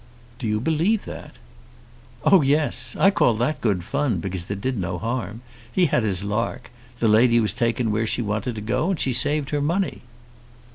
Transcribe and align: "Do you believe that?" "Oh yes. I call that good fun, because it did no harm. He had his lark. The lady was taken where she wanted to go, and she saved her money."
"Do 0.39 0.47
you 0.47 0.59
believe 0.59 1.05
that?" 1.05 1.33
"Oh 2.25 2.41
yes. 2.41 2.95
I 2.97 3.11
call 3.11 3.35
that 3.35 3.61
good 3.61 3.83
fun, 3.83 4.17
because 4.17 4.49
it 4.49 4.59
did 4.59 4.79
no 4.79 4.97
harm. 4.97 5.41
He 5.71 5.85
had 5.85 6.01
his 6.01 6.23
lark. 6.23 6.71
The 6.97 7.07
lady 7.07 7.39
was 7.39 7.53
taken 7.53 7.91
where 7.91 8.07
she 8.07 8.23
wanted 8.23 8.55
to 8.55 8.61
go, 8.61 8.89
and 8.89 8.99
she 8.99 9.13
saved 9.13 9.51
her 9.51 9.61
money." 9.61 10.01